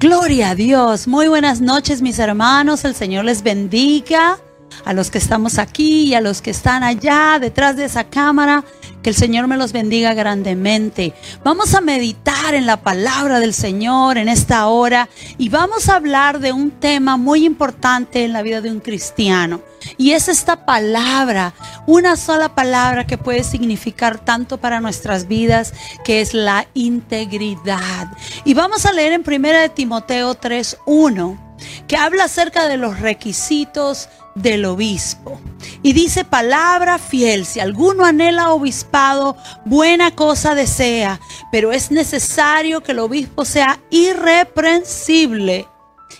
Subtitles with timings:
[0.00, 1.06] Gloria a Dios.
[1.06, 2.84] Muy buenas noches mis hermanos.
[2.84, 4.38] El Señor les bendiga.
[4.84, 8.64] A los que estamos aquí y a los que están allá detrás de esa cámara.
[9.02, 11.14] Que el Señor me los bendiga grandemente.
[11.44, 16.40] Vamos a meditar en la palabra del Señor en esta hora y vamos a hablar
[16.40, 19.60] de un tema muy importante en la vida de un cristiano.
[19.96, 21.54] Y es esta palabra,
[21.86, 25.74] una sola palabra que puede significar tanto para nuestras vidas,
[26.04, 28.08] que es la integridad.
[28.44, 31.38] Y vamos a leer en 1 de Timoteo 3:1,
[31.86, 35.40] que habla acerca de los requisitos del obispo.
[35.82, 41.20] Y dice palabra fiel, si alguno anhela obispado, buena cosa desea,
[41.52, 45.68] pero es necesario que el obispo sea irreprensible.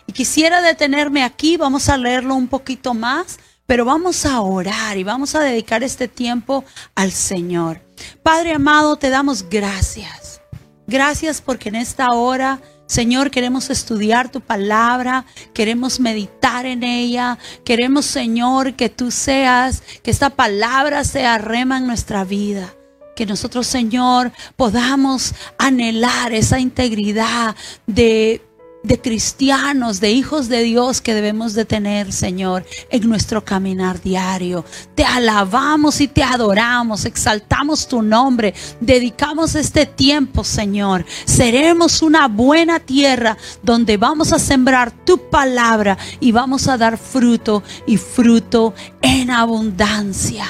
[0.07, 5.05] Y quisiera detenerme aquí, vamos a leerlo un poquito más, pero vamos a orar y
[5.05, 6.65] vamos a dedicar este tiempo
[6.95, 7.81] al Señor.
[8.23, 10.41] Padre amado, te damos gracias.
[10.87, 15.25] Gracias porque en esta hora Señor, queremos estudiar tu palabra,
[15.55, 21.87] queremos meditar en ella, queremos, Señor, que tú seas, que esta palabra sea rema en
[21.87, 22.75] nuestra vida.
[23.17, 28.43] Que nosotros, Señor, podamos anhelar esa integridad de
[28.85, 34.65] de cristianos, de hijos de Dios que debemos de tener, Señor, en nuestro caminar diario.
[34.95, 41.05] Te alabamos y te adoramos, exaltamos tu nombre, dedicamos este tiempo, Señor.
[41.25, 47.63] Seremos una buena tierra donde vamos a sembrar tu palabra y vamos a dar fruto
[47.87, 50.47] y fruto en abundancia.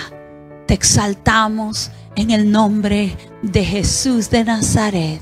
[0.67, 5.21] Te exaltamos en el nombre de Jesús de Nazaret.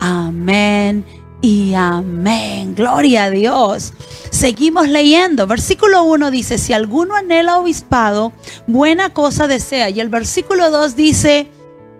[0.00, 2.74] Amén y amén.
[2.74, 3.92] Gloria a Dios.
[4.30, 5.46] Seguimos leyendo.
[5.46, 8.32] Versículo 1 dice, si alguno anhela obispado,
[8.66, 9.90] buena cosa desea.
[9.90, 11.48] Y el versículo 2 dice,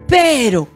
[0.08, 0.66] pero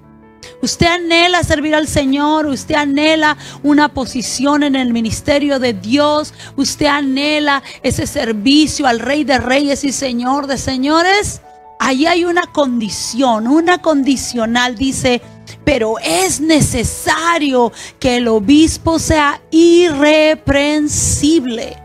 [0.61, 6.87] usted anhela servir al Señor, usted anhela una posición en el ministerio de Dios, usted
[6.87, 11.41] anhela ese servicio al Rey de Reyes y Señor de Señores.
[11.79, 15.21] Ahí hay una condición, una condicional, dice,
[15.65, 21.77] pero es necesario que el obispo sea irreprensible.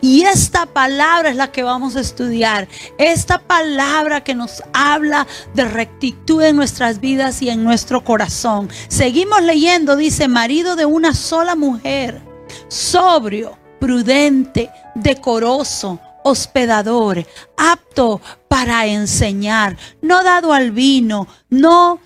[0.00, 2.68] Y esta palabra es la que vamos a estudiar.
[2.98, 8.68] Esta palabra que nos habla de rectitud en nuestras vidas y en nuestro corazón.
[8.88, 12.20] Seguimos leyendo, dice, marido de una sola mujer,
[12.68, 17.26] sobrio, prudente, decoroso, hospedador,
[17.56, 22.00] apto para enseñar, no dado al vino, no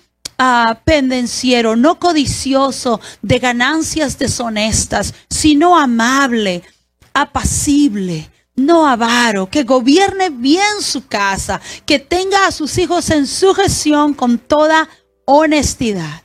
[0.83, 6.63] pendenciero, no codicioso de ganancias deshonestas, sino amable,
[7.13, 14.13] apacible, no avaro, que gobierne bien su casa, que tenga a sus hijos en sujeción
[14.13, 14.89] con toda
[15.25, 16.23] honestidad.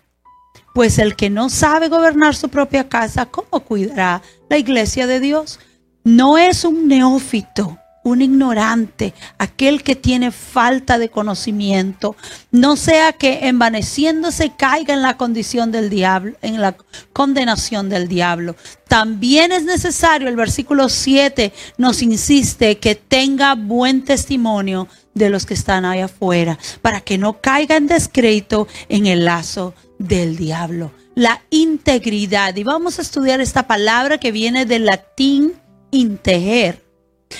[0.75, 5.59] Pues el que no sabe gobernar su propia casa, ¿cómo cuidará la iglesia de Dios?
[6.05, 12.17] No es un neófito un ignorante, aquel que tiene falta de conocimiento,
[12.51, 16.77] no sea que envaneciéndose caiga en la condición del diablo, en la
[17.13, 18.57] condenación del diablo.
[18.89, 25.55] También es necesario, el versículo 7 nos insiste que tenga buen testimonio de los que
[25.55, 30.93] están ahí afuera, para que no caiga en descrédito en el lazo del diablo.
[31.15, 32.57] La integridad.
[32.57, 35.53] Y vamos a estudiar esta palabra que viene del latín
[35.91, 36.90] integer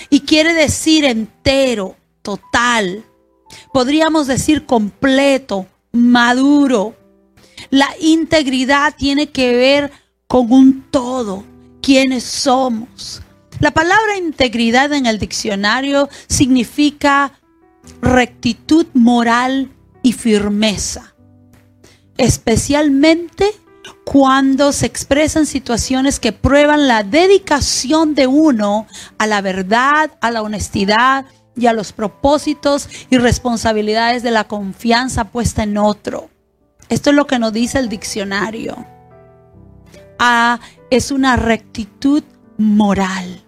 [0.09, 3.05] y quiere decir entero, total.
[3.73, 6.97] Podríamos decir completo, maduro.
[7.71, 9.93] La integridad tiene que ver
[10.27, 11.45] con un todo,
[11.83, 13.23] quiénes somos.
[13.59, 17.39] La palabra integridad en el diccionario significa
[18.01, 19.71] rectitud moral
[20.03, 21.15] y firmeza,
[22.17, 23.53] especialmente
[24.05, 28.87] cuando se expresan situaciones que prueban la dedicación de uno
[29.19, 35.25] a la verdad, a la honestidad y a los propósitos y responsabilidades de la confianza
[35.25, 36.31] puesta en otro.
[36.89, 38.85] Esto es lo que nos dice el diccionario.
[40.19, 42.25] A es una rectitud
[42.59, 43.43] moral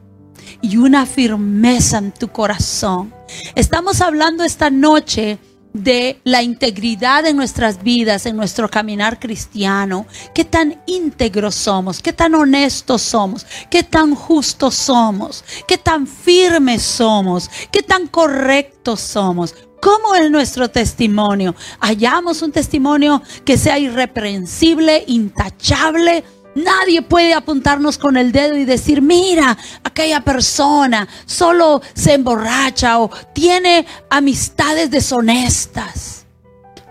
[0.61, 3.13] y una firmeza en tu corazón.
[3.55, 5.39] Estamos hablando esta noche
[5.73, 12.13] de la integridad en nuestras vidas, en nuestro caminar cristiano, qué tan íntegros somos, qué
[12.13, 19.55] tan honestos somos, qué tan justos somos, qué tan firmes somos, qué tan correctos somos.
[19.81, 21.57] ¿Cómo es nuestro testimonio?
[21.81, 26.23] Hallamos un testimonio que sea irreprensible, intachable,
[26.55, 33.11] Nadie puede apuntarnos con el dedo y decir, mira, aquella persona solo se emborracha o
[33.33, 36.27] tiene amistades deshonestas.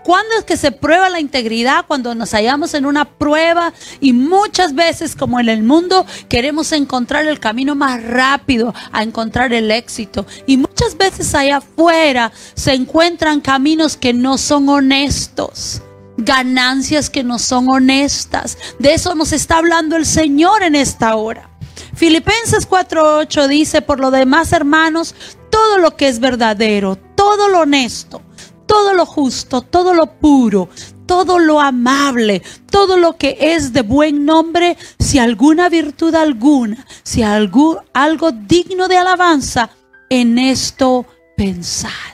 [0.02, 1.84] ¿Cuándo es que se prueba la integridad?
[1.86, 7.26] Cuando nos hallamos en una prueba y muchas veces, como en el mundo, queremos encontrar
[7.26, 10.26] el camino más rápido a encontrar el éxito.
[10.44, 15.82] Y muchas veces allá afuera se encuentran caminos que no son honestos
[16.16, 18.58] ganancias que no son honestas.
[18.78, 21.50] De eso nos está hablando el Señor en esta hora.
[21.94, 25.14] Filipenses 4:8 dice, por lo demás, hermanos,
[25.50, 28.22] todo lo que es verdadero, todo lo honesto,
[28.66, 30.68] todo lo justo, todo lo puro,
[31.06, 37.22] todo lo amable, todo lo que es de buen nombre, si alguna virtud alguna, si
[37.22, 39.70] algo, algo digno de alabanza,
[40.08, 41.06] en esto
[41.36, 42.11] pensad.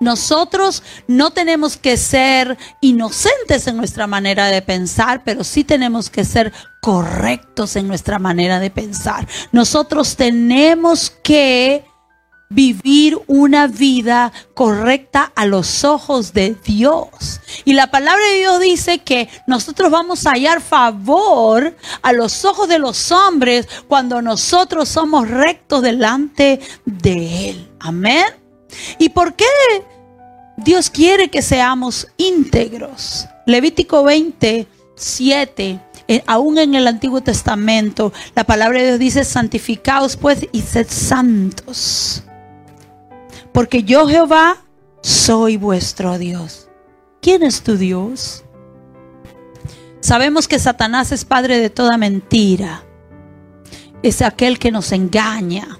[0.00, 6.24] Nosotros no tenemos que ser inocentes en nuestra manera de pensar, pero sí tenemos que
[6.24, 9.28] ser correctos en nuestra manera de pensar.
[9.52, 11.84] Nosotros tenemos que
[12.50, 17.40] vivir una vida correcta a los ojos de Dios.
[17.64, 22.68] Y la palabra de Dios dice que nosotros vamos a hallar favor a los ojos
[22.68, 27.70] de los hombres cuando nosotros somos rectos delante de Él.
[27.78, 28.26] Amén.
[28.98, 29.46] ¿Y por qué
[30.64, 33.26] Dios quiere que seamos íntegros?
[33.46, 35.80] Levítico 27
[36.26, 42.24] aún en el Antiguo Testamento, la palabra de Dios dice, santificaos pues y sed santos
[43.52, 44.58] porque yo Jehová
[45.02, 46.68] soy vuestro Dios.
[47.20, 48.44] ¿Quién es tu Dios?
[50.00, 52.84] Sabemos que Satanás es padre de toda mentira.
[54.02, 55.78] Es aquel que nos engaña,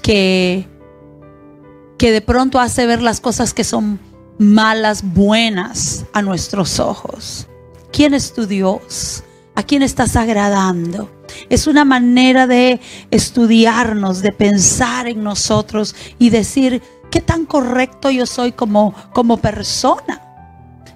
[0.00, 0.66] que,
[2.02, 4.00] que de pronto hace ver las cosas que son
[4.36, 7.46] malas, buenas a nuestros ojos.
[7.92, 9.22] ¿Quién es tu Dios?
[9.54, 11.08] ¿A quién estás agradando?
[11.48, 12.80] Es una manera de
[13.12, 16.82] estudiarnos, de pensar en nosotros y decir
[17.12, 20.22] qué tan correcto yo soy como, como persona.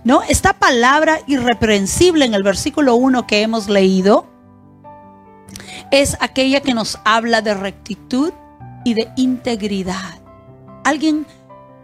[0.03, 0.23] ¿No?
[0.25, 4.27] Esta palabra irreprensible en el versículo 1 que hemos leído
[5.93, 8.33] es aquella que nos habla de rectitud
[8.85, 10.26] y de integridad.
[10.87, 11.27] Alguien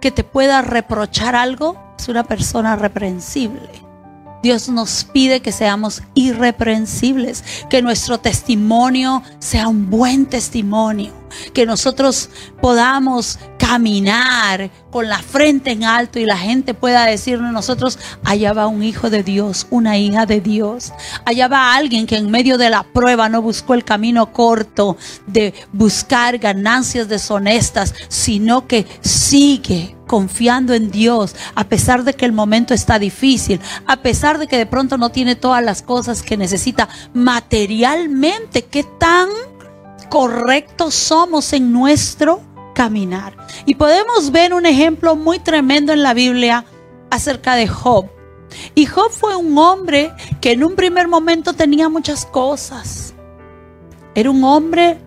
[0.00, 3.68] que te pueda reprochar algo es una persona reprensible.
[4.44, 11.12] Dios nos pide que seamos irreprensibles, que nuestro testimonio sea un buen testimonio,
[11.52, 12.30] que nosotros
[12.60, 18.66] podamos caminar con la frente en alto y la gente pueda decirnos nosotros, allá va
[18.66, 20.92] un hijo de Dios, una hija de Dios.
[21.24, 24.96] Allá va alguien que en medio de la prueba no buscó el camino corto
[25.26, 32.32] de buscar ganancias deshonestas, sino que sigue confiando en Dios, a pesar de que el
[32.32, 36.36] momento está difícil, a pesar de que de pronto no tiene todas las cosas que
[36.36, 39.28] necesita materialmente, ¿qué tan
[40.04, 42.40] correctos somos en nuestro
[42.74, 43.36] caminar?
[43.66, 46.64] Y podemos ver un ejemplo muy tremendo en la Biblia
[47.10, 48.06] acerca de Job.
[48.74, 53.14] Y Job fue un hombre que en un primer momento tenía muchas cosas.
[54.14, 54.98] Era un hombre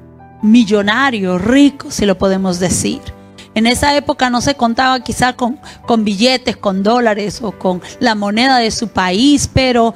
[0.41, 3.01] millonario, rico, si lo podemos decir.
[3.53, 8.13] En esa época no se contaba quizá con, con billetes, con dólares o con la
[8.13, 9.93] moneda de su país, pero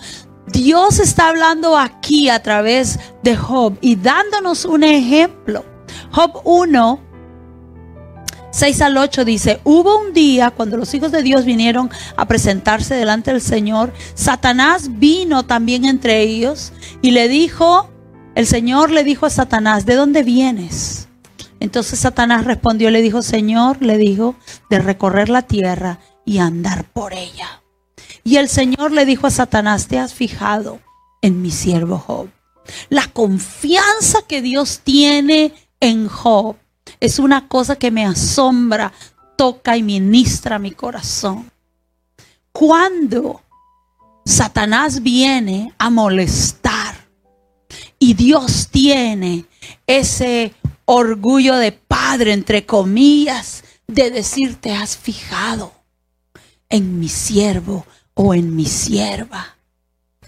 [0.52, 5.66] Dios está hablando aquí a través de Job y dándonos un ejemplo.
[6.12, 7.00] Job 1,
[8.52, 12.96] 6 al 8 dice, hubo un día cuando los hijos de Dios vinieron a presentarse
[12.96, 17.90] delante del Señor, Satanás vino también entre ellos y le dijo,
[18.36, 21.08] el Señor le dijo a Satanás, ¿de dónde vienes?
[21.60, 24.36] Entonces Satanás respondió, le dijo, Señor, le dijo,
[24.70, 27.62] de recorrer la tierra y andar por ella.
[28.24, 30.80] Y el Señor le dijo a Satanás, ¿te has fijado
[31.22, 32.30] en mi siervo Job?
[32.90, 36.56] La confianza que Dios tiene en Job
[37.00, 38.94] es una cosa que me asombra,
[39.38, 41.52] toca y ministra mi corazón.
[42.52, 43.42] Cuando
[44.26, 47.08] Satanás viene a molestar
[47.98, 49.46] y Dios tiene
[49.88, 50.54] ese
[50.86, 55.74] orgullo de padre, entre comillas, de decir, te has fijado
[56.70, 57.86] en mi siervo
[58.22, 59.56] o en mi sierva,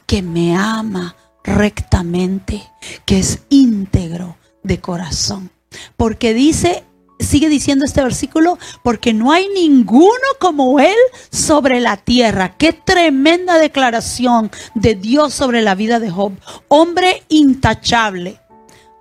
[0.06, 2.64] que me ama rectamente,
[3.06, 5.52] que es íntegro de corazón.
[5.98, 6.86] Porque dice,
[7.20, 10.08] sigue diciendo este versículo, porque no hay ninguno
[10.40, 10.96] como Él
[11.32, 12.56] sobre la tierra.
[12.56, 16.32] Qué tremenda declaración de Dios sobre la vida de Job.
[16.70, 18.40] Hombre intachable,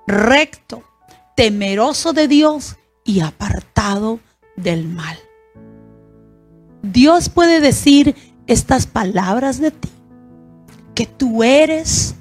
[0.09, 0.83] recto,
[1.37, 4.19] temeroso de Dios y apartado
[4.57, 5.17] del mal.
[6.83, 8.17] Dios puede decir
[8.51, 9.89] estas palabras de ti,
[10.97, 12.17] que tú eres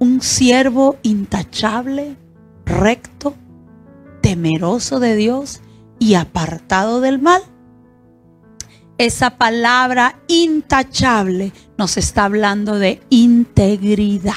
[0.00, 2.16] un siervo intachable,
[2.66, 3.36] recto,
[4.22, 5.60] temeroso de Dios
[6.00, 7.42] y apartado del mal.
[8.98, 14.34] esa palabra intachable nos está hablando de integridad,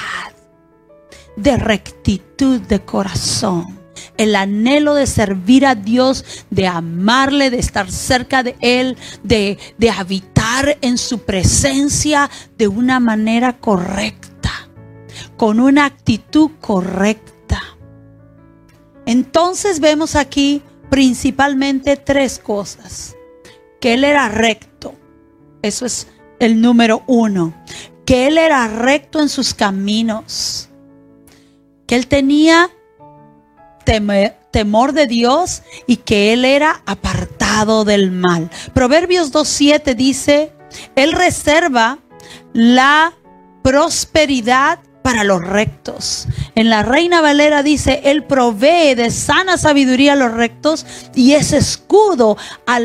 [1.36, 3.75] de rectitud de corazón
[4.16, 9.90] el anhelo de servir a Dios, de amarle, de estar cerca de Él, de, de,
[9.90, 14.68] habitar en su presencia de una manera correcta,
[15.36, 17.62] con una actitud correcta.
[19.06, 23.16] Entonces vemos aquí principalmente tres cosas.
[23.80, 24.94] Que Él era recto.
[25.62, 26.08] Eso es
[26.38, 27.54] el número uno.
[28.04, 30.68] Que Él era recto en sus caminos.
[31.86, 32.70] Que Él tenía
[33.86, 38.50] temor de Dios y que Él era apartado del mal.
[38.74, 40.52] Proverbios 2.7 dice,
[40.94, 41.98] Él reserva
[42.52, 43.14] la
[43.62, 46.26] prosperidad para los rectos.
[46.56, 51.52] En la Reina Valera dice, Él provee de sana sabiduría a los rectos y es
[51.52, 52.80] escudo a,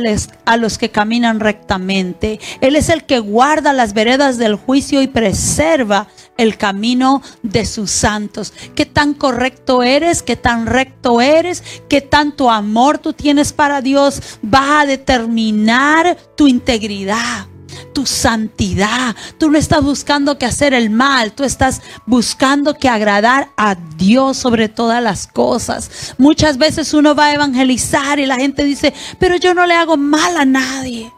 [0.46, 2.40] a los que caminan rectamente.
[2.62, 7.92] Él es el que guarda las veredas del juicio y preserva el camino de sus
[7.92, 8.54] santos.
[8.76, 14.22] Qué tan correcto eres, qué tan recto eres, qué tanto amor tú tienes para Dios
[14.44, 17.48] va a determinar tu integridad
[17.94, 19.16] tu santidad.
[19.38, 24.38] Tú no estás buscando que hacer el mal, tú estás buscando que agradar a Dios
[24.38, 26.16] sobre todas las cosas.
[26.18, 29.98] Muchas veces uno va a evangelizar y la gente dice, pero yo no le hago
[29.98, 31.12] mal a nadie.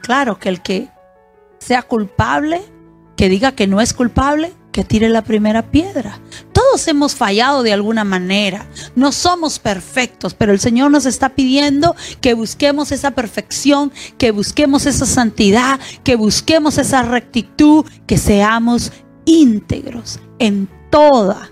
[0.00, 0.88] Claro que el que
[1.58, 2.62] sea culpable,
[3.18, 6.20] que diga que no es culpable, que tire la primera piedra.
[6.52, 8.68] Todos hemos fallado de alguna manera.
[8.94, 14.86] No somos perfectos, pero el Señor nos está pidiendo que busquemos esa perfección, que busquemos
[14.86, 18.92] esa santidad, que busquemos esa rectitud, que seamos
[19.24, 21.50] íntegros en toda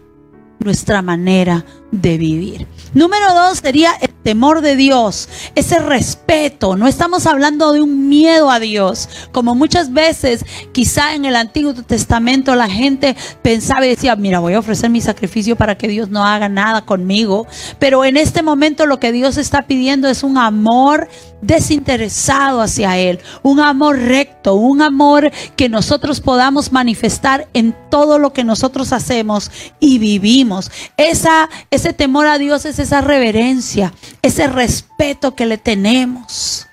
[0.61, 2.67] nuestra manera de vivir.
[2.95, 6.77] Número dos sería el temor de Dios, ese respeto.
[6.77, 11.75] No estamos hablando de un miedo a Dios, como muchas veces quizá en el Antiguo
[11.75, 16.09] Testamento la gente pensaba y decía, mira, voy a ofrecer mi sacrificio para que Dios
[16.09, 17.47] no haga nada conmigo.
[17.79, 21.09] Pero en este momento lo que Dios está pidiendo es un amor
[21.43, 28.33] desinteresado hacia Él, un amor recto, un amor que nosotros podamos manifestar en todo lo
[28.33, 30.71] que nosotros hacemos y vivimos.
[30.97, 33.93] Esa, ese temor a Dios es esa reverencia,
[34.23, 36.67] ese respeto que le tenemos.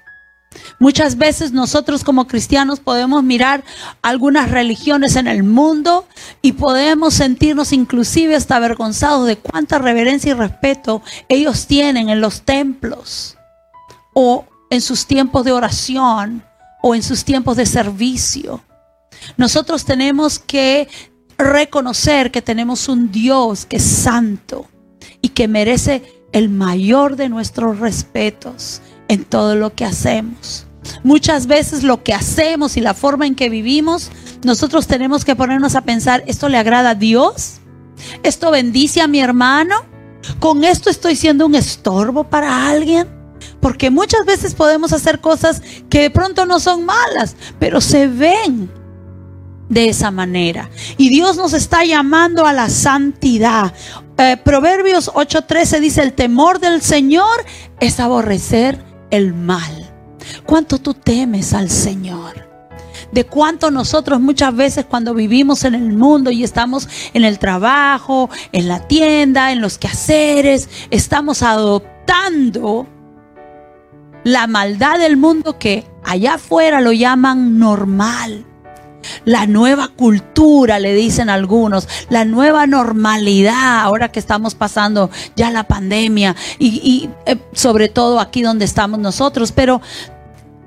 [0.79, 3.63] Muchas veces nosotros como cristianos podemos mirar
[4.01, 6.07] algunas religiones en el mundo
[6.41, 12.41] y podemos sentirnos inclusive hasta avergonzados de cuánta reverencia y respeto ellos tienen en los
[12.41, 13.37] templos
[14.13, 16.43] o en sus tiempos de oración
[16.81, 18.61] o en sus tiempos de servicio.
[19.37, 20.87] Nosotros tenemos que
[21.37, 24.67] reconocer que tenemos un Dios que es santo
[25.23, 26.03] y que merece
[26.33, 30.67] el mayor de nuestros respetos en todo lo que hacemos.
[31.03, 34.11] Muchas veces lo que hacemos y la forma en que vivimos,
[34.43, 37.61] nosotros tenemos que ponernos a pensar, ¿esto le agrada a Dios?
[38.21, 39.75] ¿Esto bendice a mi hermano?
[40.39, 43.07] ¿Con esto estoy siendo un estorbo para alguien?
[43.61, 48.69] Porque muchas veces podemos hacer cosas que de pronto no son malas, pero se ven
[49.69, 50.69] de esa manera.
[50.97, 53.73] Y Dios nos está llamando a la santidad.
[54.17, 57.45] Eh, Proverbios 8:13 dice, el temor del Señor
[57.79, 59.91] es aborrecer el mal.
[60.45, 62.53] ¿Cuánto tú temes al Señor?
[63.13, 68.29] de cuánto nosotros muchas veces cuando vivimos en el mundo y estamos en el trabajo,
[68.51, 72.87] en la tienda, en los quehaceres, estamos adoptando
[74.23, 78.45] la maldad del mundo que allá afuera lo llaman normal.
[79.25, 85.67] La nueva cultura, le dicen algunos, la nueva normalidad, ahora que estamos pasando ya la
[85.67, 89.81] pandemia y, eh, sobre todo aquí donde estamos nosotros, pero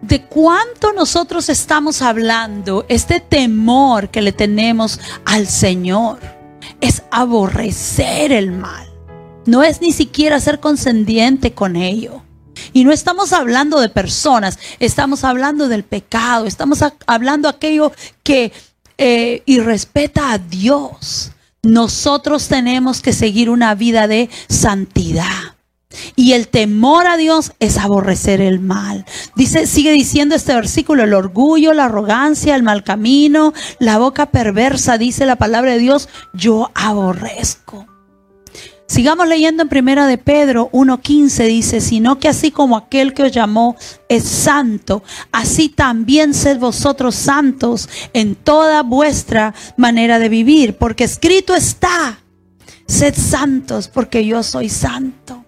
[0.02, 6.18] de cuánto nosotros estamos hablando, este temor que le tenemos al Señor,
[6.80, 8.86] es aborrecer el mal.
[9.46, 12.25] No es ni siquiera ser condescendiente con ello.
[12.76, 17.90] Y no estamos hablando de personas, estamos hablando del pecado, estamos hablando aquello
[18.22, 18.52] que
[18.98, 21.32] eh, irrespeta a Dios.
[21.62, 25.56] Nosotros tenemos que seguir una vida de santidad.
[26.16, 29.06] Y el temor a Dios es aborrecer el mal.
[29.36, 34.98] Dice, sigue diciendo este versículo, el orgullo, la arrogancia, el mal camino, la boca perversa,
[34.98, 37.95] dice la palabra de Dios, yo aborrezco.
[38.86, 43.32] Sigamos leyendo en primera de Pedro 1.15 dice, sino que así como aquel que os
[43.32, 43.76] llamó
[44.08, 45.02] es santo,
[45.32, 52.20] así también sed vosotros santos en toda vuestra manera de vivir, porque escrito está,
[52.86, 55.44] sed santos porque yo soy santo.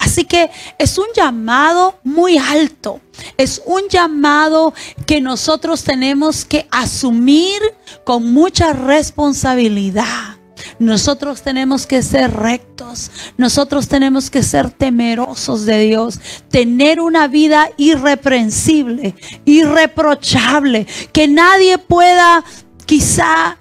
[0.00, 3.00] Así que es un llamado muy alto,
[3.36, 4.74] es un llamado
[5.06, 7.60] que nosotros tenemos que asumir
[8.04, 10.37] con mucha responsabilidad.
[10.78, 16.20] Nosotros tenemos que ser rectos, nosotros tenemos que ser temerosos de Dios,
[16.50, 22.44] tener una vida irreprensible, irreprochable, que nadie pueda
[22.86, 23.58] quizá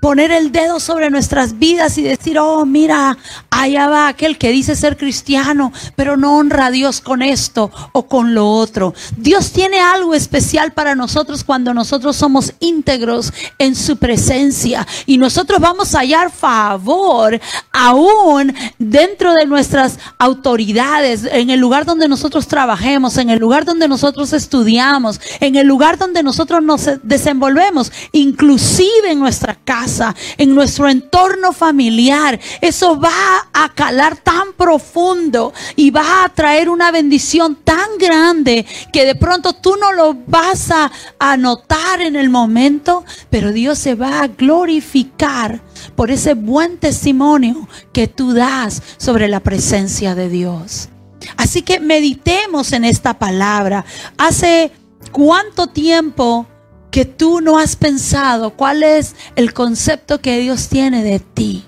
[0.00, 3.18] poner el dedo sobre nuestras vidas y decir, oh, mira,
[3.62, 8.06] allá va aquel que dice ser cristiano, pero no honra a Dios con esto o
[8.06, 8.94] con lo otro.
[9.16, 15.60] Dios tiene algo especial para nosotros cuando nosotros somos íntegros en su presencia y nosotros
[15.60, 17.40] vamos a hallar favor
[17.72, 23.88] aún dentro de nuestras autoridades, en el lugar donde nosotros trabajemos, en el lugar donde
[23.88, 30.88] nosotros estudiamos, en el lugar donde nosotros nos desenvolvemos, inclusive en nuestra casa en nuestro
[30.88, 37.98] entorno familiar, eso va a calar tan profundo y va a traer una bendición tan
[37.98, 43.52] grande que de pronto tú no lo vas a, a notar en el momento, pero
[43.52, 45.62] Dios se va a glorificar
[45.96, 50.88] por ese buen testimonio que tú das sobre la presencia de Dios.
[51.36, 53.84] Así que meditemos en esta palabra.
[54.16, 54.72] Hace
[55.12, 56.46] cuánto tiempo
[56.90, 61.64] que tú no has pensado cuál es el concepto que Dios tiene de ti.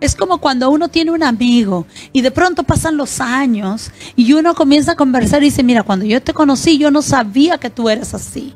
[0.00, 4.54] Es como cuando uno tiene un amigo y de pronto pasan los años y uno
[4.54, 7.88] comienza a conversar y dice, mira, cuando yo te conocí yo no sabía que tú
[7.88, 8.54] eras así.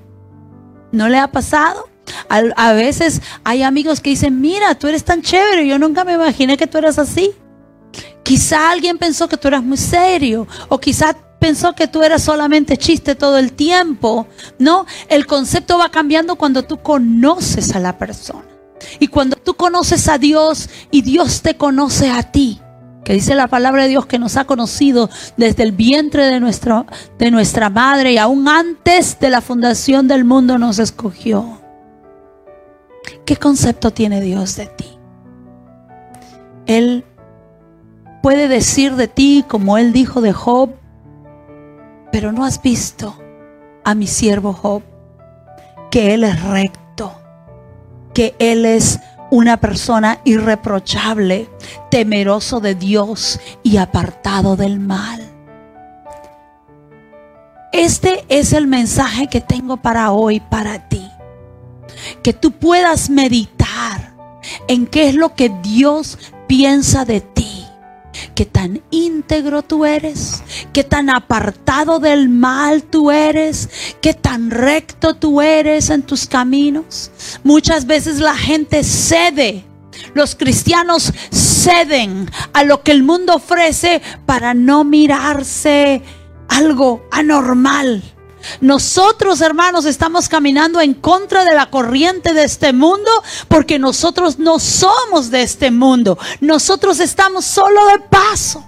[0.93, 1.89] ¿No le ha pasado?
[2.29, 6.57] A, veces hay amigos que dicen, mira, tú eres tan chévere, yo nunca me imaginé
[6.57, 7.33] que tú eras así.
[8.23, 12.77] Quizá alguien pensó que tú eras muy serio o quizá pensó que tú eras solamente
[12.77, 14.29] chiste todo el tiempo.
[14.59, 18.52] No, el concepto va cambiando cuando tú conoces a la persona.
[18.99, 22.61] Y cuando tú conoces a Dios y Dios te conoce a ti,
[23.05, 26.87] que dice la palabra de Dios que nos ha conocido desde el vientre de,
[27.19, 31.61] de nuestra madre y aún antes de la fundación del mundo nos escogió.
[33.25, 34.87] ¿Qué concepto tiene Dios de ti?
[36.67, 37.05] Él
[38.23, 40.71] puede decir de ti, como él dijo de Job,
[42.13, 43.17] pero no has visto
[43.85, 44.83] a mi siervo Job,
[45.91, 46.79] que él es recto,
[48.15, 51.49] que él es una persona irreprochable,
[51.91, 55.33] temeroso de Dios y apartado del mal.
[57.73, 61.09] Este es el mensaje que tengo para hoy, para ti.
[62.23, 64.13] Que tú puedas meditar
[64.69, 67.23] en qué es lo que Dios piensa de
[68.43, 73.69] qué tan íntegro tú eres, qué tan apartado del mal tú eres,
[74.01, 77.13] qué tan recto tú eres en tus caminos.
[77.45, 79.65] Muchas veces la gente cede.
[80.15, 86.03] Los cristianos ceden a lo que el mundo ofrece para no mirarse
[86.49, 88.03] algo anormal
[88.61, 93.11] nosotros, hermanos, estamos caminando en contra de la corriente de este mundo
[93.49, 96.19] porque nosotros no somos de este mundo.
[96.41, 98.65] Nosotros estamos solo de paso.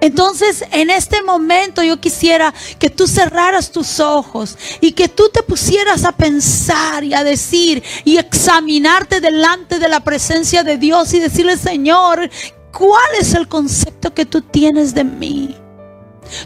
[0.00, 5.42] Entonces, en este momento yo quisiera que tú cerraras tus ojos y que tú te
[5.42, 11.20] pusieras a pensar y a decir y examinarte delante de la presencia de Dios y
[11.20, 12.30] decirle, Señor,
[12.72, 15.54] ¿cuál es el concepto que tú tienes de mí?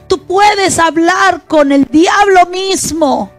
[0.06, 3.30] Tú puedes hablar con el diablo mismo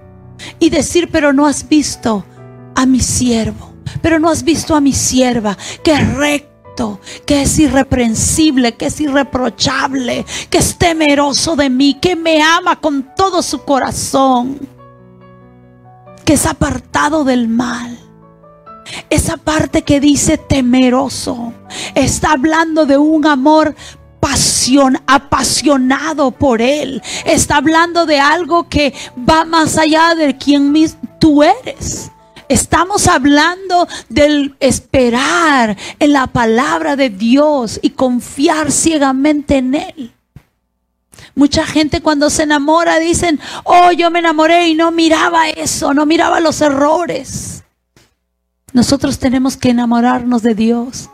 [0.60, 2.26] y decir, pero no has visto
[2.76, 7.58] a mi siervo, pero no has visto a mi sierva, que es recto, que es
[7.58, 13.64] irreprensible, que es irreprochable, que es temeroso de mí, que me ama con todo su
[13.64, 14.60] corazón,
[16.24, 18.00] que es apartado del mal.
[19.10, 21.54] Esa parte que dice temeroso
[21.96, 23.76] está hablando de un amor
[25.08, 27.02] apasionado por Él.
[27.26, 30.74] Está hablando de algo que va más allá de quien
[31.20, 32.12] tú eres.
[32.48, 40.12] Estamos hablando del esperar en la palabra de Dios y confiar ciegamente en Él.
[41.34, 46.06] Mucha gente cuando se enamora dicen, oh, yo me enamoré y no miraba eso, no
[46.06, 47.64] miraba los errores.
[48.74, 51.10] Nosotros tenemos que enamorarnos de Dios.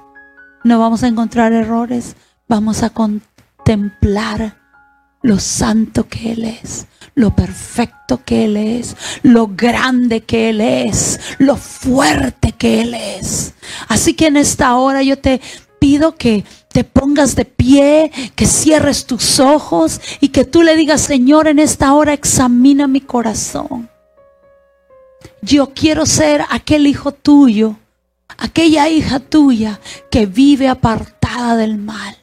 [0.63, 2.15] No vamos a encontrar errores,
[2.47, 4.57] vamos a contemplar
[5.21, 11.19] lo santo que Él es, lo perfecto que Él es, lo grande que Él es,
[11.37, 13.53] lo fuerte que Él es.
[13.87, 15.41] Así que en esta hora yo te
[15.79, 21.01] pido que te pongas de pie, que cierres tus ojos y que tú le digas,
[21.01, 23.89] Señor, en esta hora examina mi corazón.
[25.41, 27.77] Yo quiero ser aquel hijo tuyo,
[28.37, 32.20] aquella hija tuya que vive apartada del mal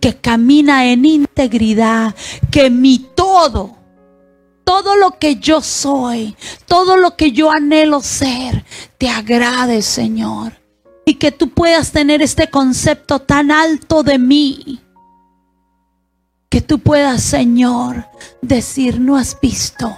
[0.00, 2.14] que camina en integridad,
[2.50, 3.76] que mi todo,
[4.64, 6.36] todo lo que yo soy,
[6.66, 8.64] todo lo que yo anhelo ser,
[8.98, 10.60] te agrade, Señor.
[11.04, 14.80] Y que tú puedas tener este concepto tan alto de mí.
[16.48, 18.08] Que tú puedas, Señor,
[18.42, 19.96] decir, no has visto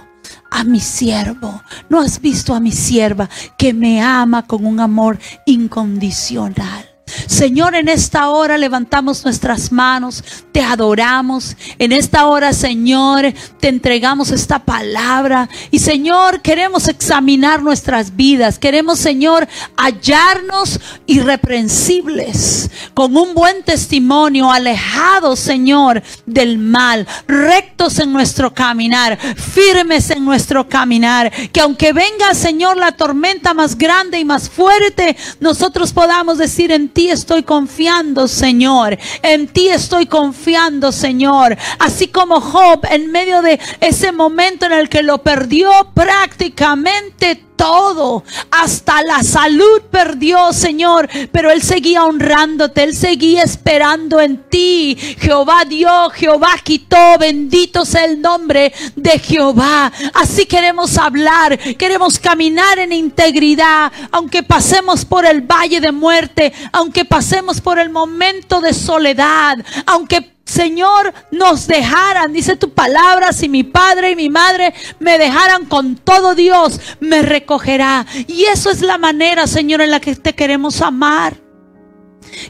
[0.51, 5.19] a mi siervo, no has visto a mi sierva que me ama con un amor
[5.47, 6.88] incondicional.
[7.27, 11.57] Señor, en esta hora levantamos nuestras manos, te adoramos.
[11.79, 15.49] En esta hora, Señor, te entregamos esta palabra.
[15.71, 18.59] Y Señor, queremos examinar nuestras vidas.
[18.59, 28.53] Queremos, Señor, hallarnos irreprensibles, con un buen testimonio, alejados, Señor, del mal, rectos en nuestro
[28.55, 31.31] caminar, firmes en nuestro caminar.
[31.53, 36.89] Que aunque venga, Señor, la tormenta más grande y más fuerte, nosotros podamos decir en
[36.89, 38.99] ti estoy confiando, Señor.
[39.23, 41.57] En ti estoy confiando, Señor.
[41.79, 48.23] Así como Job en medio de ese momento en el que lo perdió prácticamente todo,
[48.53, 54.97] hasta la salud perdió, Señor, pero Él seguía honrándote, Él seguía esperando en ti.
[55.19, 59.93] Jehová dio, Jehová quitó, bendito sea el nombre de Jehová.
[60.15, 67.05] Así queremos hablar, queremos caminar en integridad, aunque pasemos por el valle de muerte, aunque
[67.05, 73.65] pasemos por el momento de soledad, aunque Señor, nos dejaran, dice tu palabra, si mi
[73.65, 78.07] padre y mi madre me dejaran con todo Dios, me recogerá.
[78.27, 81.48] Y eso es la manera, Señor, en la que te queremos amar.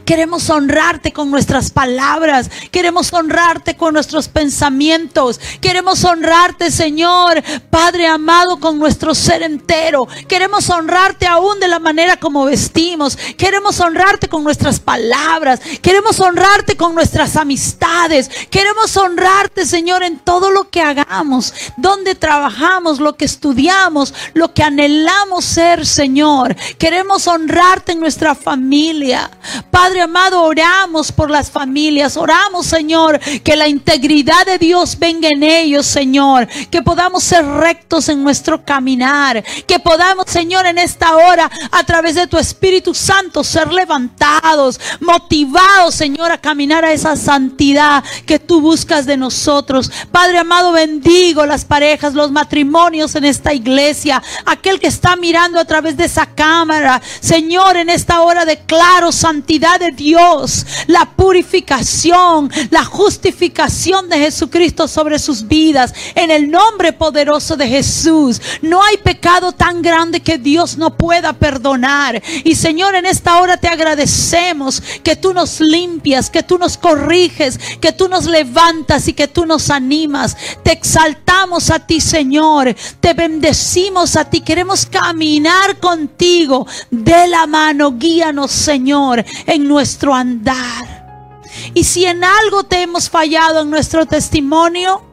[0.05, 2.49] Queremos honrarte con nuestras palabras.
[2.71, 5.39] Queremos honrarte con nuestros pensamientos.
[5.61, 10.07] Queremos honrarte, Señor, Padre amado, con nuestro ser entero.
[10.27, 13.17] Queremos honrarte aún de la manera como vestimos.
[13.37, 15.59] Queremos honrarte con nuestras palabras.
[15.81, 18.29] Queremos honrarte con nuestras amistades.
[18.49, 24.63] Queremos honrarte, Señor, en todo lo que hagamos, donde trabajamos, lo que estudiamos, lo que
[24.63, 26.55] anhelamos ser, Señor.
[26.77, 29.29] Queremos honrarte en nuestra familia.
[29.71, 35.43] Padre amado, oramos por las familias, oramos, Señor, que la integridad de Dios venga en
[35.43, 41.49] ellos, Señor, que podamos ser rectos en nuestro caminar, que podamos, Señor, en esta hora,
[41.71, 48.03] a través de tu Espíritu Santo, ser levantados, motivados, Señor, a caminar a esa santidad
[48.25, 49.91] que tú buscas de nosotros.
[50.11, 55.65] Padre amado, bendigo las parejas, los matrimonios en esta iglesia, aquel que está mirando a
[55.65, 62.85] través de esa cámara, Señor, en esta hora declaro santidad de Dios, la purificación, la
[62.85, 65.93] justificación de Jesucristo sobre sus vidas.
[66.15, 68.41] En el nombre poderoso de Jesús.
[68.61, 72.21] No hay pecado tan grande que Dios no pueda perdonar.
[72.43, 77.59] Y Señor, en esta hora te agradecemos que tú nos limpias, que tú nos corriges,
[77.81, 80.37] que tú nos levantas y que tú nos animas.
[80.63, 82.75] Te exaltamos a ti, Señor.
[82.99, 84.41] Te bendecimos a ti.
[84.41, 87.93] Queremos caminar contigo de la mano.
[87.97, 91.41] Guíanos, Señor, en nuestro andar.
[91.73, 95.03] Y si en algo te hemos fallado en nuestro testimonio,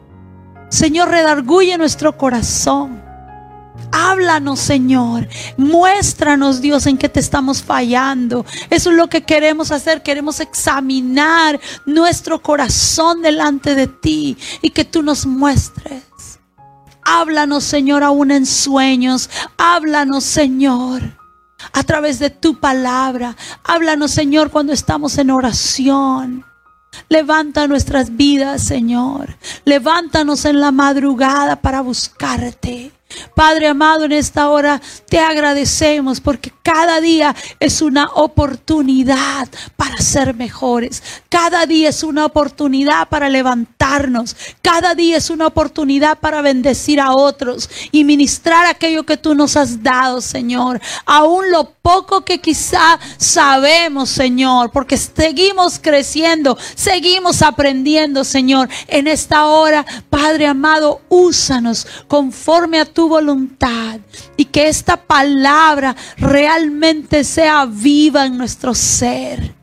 [0.69, 3.03] Señor, redarguye nuestro corazón.
[3.91, 5.27] Háblanos, Señor.
[5.57, 8.45] Muéstranos, Dios, en qué te estamos fallando.
[8.69, 10.03] Eso es lo que queremos hacer.
[10.03, 16.03] Queremos examinar nuestro corazón delante de ti y que tú nos muestres.
[17.03, 19.29] Háblanos, Señor, aún en sueños.
[19.57, 21.17] Háblanos, Señor
[21.73, 23.35] a través de tu palabra.
[23.63, 26.45] Háblanos, Señor, cuando estamos en oración.
[27.09, 29.37] Levanta nuestras vidas, Señor.
[29.65, 32.91] Levántanos en la madrugada para buscarte.
[33.37, 40.33] Padre amado, en esta hora te agradecemos porque cada día es una oportunidad para ser
[40.33, 41.03] mejores.
[41.29, 44.35] Cada día es una oportunidad para levantarnos.
[44.63, 49.55] Cada día es una oportunidad para bendecir a otros y ministrar aquello que tú nos
[49.55, 50.81] has dado, Señor.
[51.05, 58.67] Aún lo poco que quizá sabemos, Señor, porque seguimos creciendo, seguimos aprendiendo, Señor.
[58.87, 63.26] En esta hora, Padre amado, úsanos conforme a tu voluntad
[64.37, 69.55] y que esta palabra realmente sea viva en nuestro ser.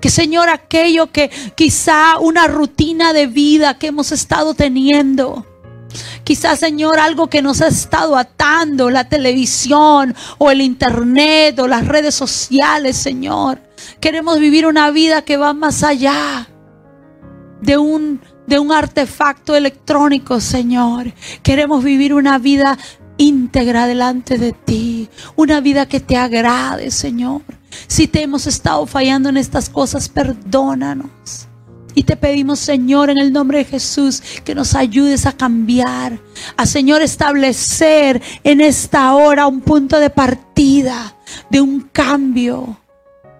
[0.00, 5.46] Que Señor, aquello que quizá una rutina de vida que hemos estado teniendo,
[6.24, 11.86] Quizás, Señor, algo que nos ha estado atando, la televisión o el internet o las
[11.86, 13.60] redes sociales, Señor.
[14.00, 16.48] Queremos vivir una vida que va más allá
[17.60, 21.12] de un, de un artefacto electrónico, Señor.
[21.42, 22.78] Queremos vivir una vida
[23.22, 27.42] íntegra delante de ti, una vida que te agrade, Señor.
[27.86, 31.48] Si te hemos estado fallando en estas cosas, perdónanos.
[31.94, 36.18] Y te pedimos, Señor, en el nombre de Jesús, que nos ayudes a cambiar,
[36.56, 41.14] a, Señor, establecer en esta hora un punto de partida,
[41.50, 42.78] de un cambio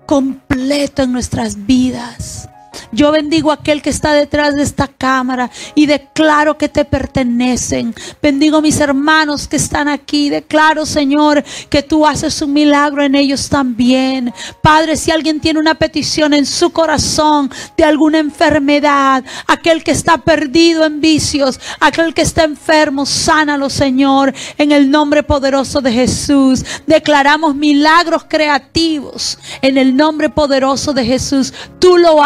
[0.06, 2.48] completo en nuestras vidas.
[2.92, 7.94] Yo bendigo a aquel que está detrás de esta cámara y declaro que te pertenecen.
[8.22, 10.30] Bendigo a mis hermanos que están aquí.
[10.30, 14.32] Declaro, Señor, que tú haces un milagro en ellos también.
[14.60, 20.18] Padre, si alguien tiene una petición en su corazón de alguna enfermedad, aquel que está
[20.18, 26.64] perdido en vicios, aquel que está enfermo, sánalo, Señor, en el nombre poderoso de Jesús.
[26.86, 31.52] Declaramos milagros creativos en el nombre poderoso de Jesús.
[31.78, 32.22] Tú lo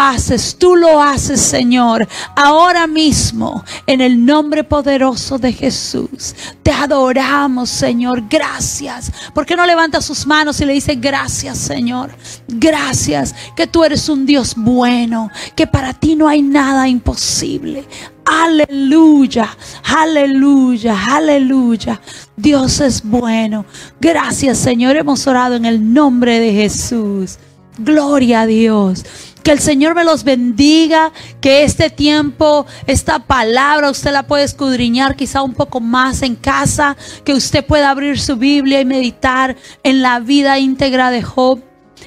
[0.58, 6.34] tú lo haces, Señor, ahora mismo, en el nombre poderoso de Jesús.
[6.62, 8.24] Te adoramos, Señor.
[8.28, 9.12] Gracias.
[9.34, 12.10] ¿Por qué no levanta sus manos y le dice gracias, Señor?
[12.48, 17.86] Gracias, que tú eres un Dios bueno, que para ti no hay nada imposible.
[18.24, 22.00] Aleluya, aleluya, aleluya.
[22.36, 23.64] Dios es bueno.
[24.00, 24.96] Gracias, Señor.
[24.96, 27.38] Hemos orado en el nombre de Jesús.
[27.78, 29.04] Gloria a Dios.
[29.46, 35.14] Que el Señor me los bendiga, que este tiempo, esta palabra, usted la puede escudriñar
[35.14, 39.54] quizá un poco más en casa, que usted pueda abrir su Biblia y meditar
[39.84, 41.60] en la vida íntegra de Job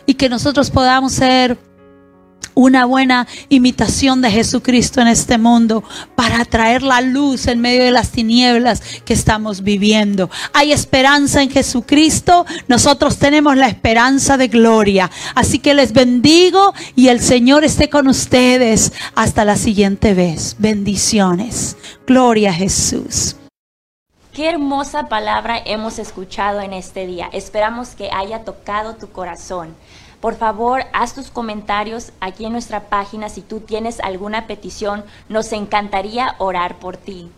[0.06, 1.58] y que nosotros podamos ser
[2.60, 5.82] una buena imitación de Jesucristo en este mundo
[6.16, 10.30] para traer la luz en medio de las tinieblas que estamos viviendo.
[10.52, 15.10] Hay esperanza en Jesucristo, nosotros tenemos la esperanza de gloria.
[15.36, 20.58] Así que les bendigo y el Señor esté con ustedes hasta la siguiente vez.
[20.60, 21.78] Bendiciones.
[22.06, 23.38] Gloria a Jesús.
[24.34, 27.30] Qué hermosa palabra hemos escuchado en este día.
[27.32, 29.76] Esperamos que haya tocado tu corazón.
[30.22, 35.06] Por favor, haz tus comentarios aquí en nuestra página si tú tienes alguna petición.
[35.30, 37.32] Nos encantaría orar por ti.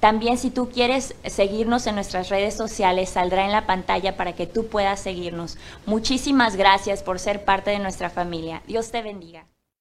[0.00, 4.46] También si tú quieres seguirnos en nuestras redes sociales, saldrá en la pantalla para que
[4.46, 5.56] tú puedas seguirnos.
[5.86, 8.62] Muchísimas gracias por ser parte de nuestra familia.
[8.66, 9.46] Dios te bendiga.